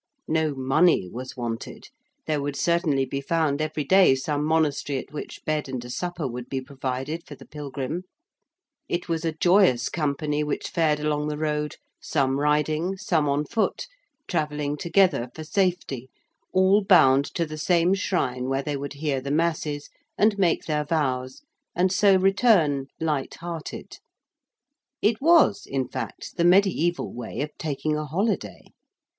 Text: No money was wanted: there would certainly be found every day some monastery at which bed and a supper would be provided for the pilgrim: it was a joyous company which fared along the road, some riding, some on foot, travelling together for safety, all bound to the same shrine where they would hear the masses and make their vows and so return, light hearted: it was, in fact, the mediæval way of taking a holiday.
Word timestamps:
No 0.27 0.55
money 0.55 1.07
was 1.07 1.37
wanted: 1.37 1.89
there 2.25 2.41
would 2.41 2.55
certainly 2.55 3.05
be 3.05 3.21
found 3.21 3.61
every 3.61 3.83
day 3.83 4.15
some 4.15 4.43
monastery 4.43 4.97
at 4.97 5.13
which 5.13 5.45
bed 5.45 5.69
and 5.69 5.85
a 5.85 5.91
supper 5.91 6.27
would 6.27 6.49
be 6.49 6.59
provided 6.59 7.23
for 7.27 7.35
the 7.35 7.45
pilgrim: 7.45 8.05
it 8.89 9.07
was 9.07 9.23
a 9.23 9.31
joyous 9.31 9.89
company 9.89 10.43
which 10.43 10.69
fared 10.69 10.99
along 10.99 11.27
the 11.27 11.37
road, 11.37 11.75
some 12.01 12.39
riding, 12.39 12.97
some 12.97 13.29
on 13.29 13.45
foot, 13.45 13.85
travelling 14.27 14.75
together 14.75 15.29
for 15.35 15.43
safety, 15.43 16.09
all 16.51 16.83
bound 16.83 17.23
to 17.35 17.45
the 17.45 17.55
same 17.59 17.93
shrine 17.93 18.49
where 18.49 18.63
they 18.63 18.75
would 18.75 18.93
hear 18.93 19.21
the 19.21 19.29
masses 19.29 19.91
and 20.17 20.35
make 20.39 20.65
their 20.65 20.83
vows 20.83 21.43
and 21.75 21.91
so 21.91 22.15
return, 22.17 22.87
light 22.99 23.35
hearted: 23.35 23.99
it 25.03 25.21
was, 25.21 25.67
in 25.67 25.87
fact, 25.87 26.37
the 26.37 26.43
mediæval 26.43 27.13
way 27.13 27.41
of 27.41 27.51
taking 27.59 27.95
a 27.95 28.05
holiday. 28.07 28.63